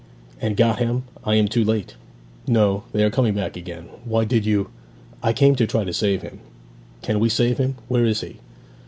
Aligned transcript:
'And 0.41 0.57
got 0.57 0.79
him 0.79 1.03
I 1.23 1.35
am 1.35 1.47
too 1.47 1.63
late!' 1.63 1.93
'No; 2.47 2.85
they 2.91 3.03
are 3.03 3.11
coming 3.11 3.35
back 3.35 3.55
again. 3.55 3.83
Why 4.03 4.25
did 4.25 4.47
you' 4.47 4.71
'I 5.21 5.33
came 5.33 5.55
to 5.57 5.67
try 5.67 5.83
to 5.83 5.93
save 5.93 6.23
him. 6.23 6.39
Can 7.03 7.19
we 7.19 7.29
save 7.29 7.59
him? 7.59 7.75
Where 7.87 8.03
is 8.05 8.21
he?' 8.21 8.37